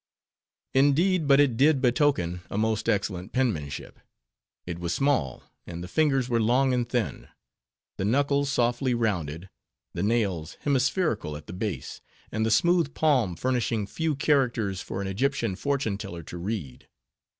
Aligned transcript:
Indeed, 0.73 1.27
but 1.27 1.39
it 1.39 1.55
did 1.57 1.79
betoken 1.79 2.41
a 2.49 2.57
most 2.57 2.89
excellent 2.89 3.33
penmanship. 3.33 3.99
It 4.65 4.79
was 4.79 4.95
small; 4.95 5.43
and 5.67 5.83
the 5.83 5.87
fingers 5.87 6.27
were 6.27 6.41
long 6.41 6.73
and 6.73 6.89
thin; 6.89 7.27
the 7.97 8.05
knuckles 8.05 8.51
softly 8.51 8.95
rounded; 8.95 9.47
the 9.93 10.01
nails 10.01 10.57
hemispherical 10.61 11.37
at 11.37 11.45
the 11.45 11.53
base; 11.53 12.01
and 12.31 12.43
the 12.43 12.49
smooth 12.49 12.95
palm 12.95 13.35
furnishing 13.35 13.85
few 13.85 14.15
characters 14.15 14.81
for 14.81 15.01
an 15.03 15.07
Egyptian 15.07 15.55
fortune 15.55 15.99
teller 15.99 16.23
to 16.23 16.37
read. 16.39 16.87